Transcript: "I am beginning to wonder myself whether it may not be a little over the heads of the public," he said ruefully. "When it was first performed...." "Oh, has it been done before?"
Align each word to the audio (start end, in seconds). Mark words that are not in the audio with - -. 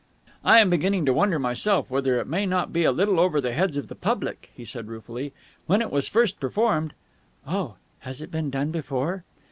"I 0.43 0.59
am 0.61 0.71
beginning 0.71 1.05
to 1.05 1.13
wonder 1.13 1.37
myself 1.37 1.91
whether 1.91 2.19
it 2.19 2.25
may 2.25 2.47
not 2.47 2.73
be 2.73 2.85
a 2.85 2.91
little 2.91 3.19
over 3.19 3.39
the 3.39 3.51
heads 3.53 3.77
of 3.77 3.87
the 3.87 3.93
public," 3.93 4.49
he 4.55 4.65
said 4.65 4.87
ruefully. 4.87 5.31
"When 5.67 5.79
it 5.79 5.91
was 5.91 6.07
first 6.07 6.39
performed...." 6.39 6.95
"Oh, 7.45 7.75
has 7.99 8.19
it 8.19 8.31
been 8.31 8.49
done 8.49 8.71
before?" 8.71 9.25